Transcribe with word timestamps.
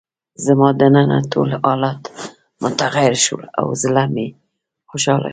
زما 0.45 0.69
دننه 0.81 1.17
ټول 1.31 1.49
حالات 1.63 2.01
متغیر 2.61 3.13
شول 3.25 3.43
او 3.59 3.65
زړه 3.81 4.03
مې 4.13 4.27
خوشحاله 4.89 5.21
شو. 5.27 5.29